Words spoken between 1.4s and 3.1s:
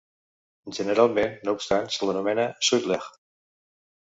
no obstant se l'anomena Sutlej.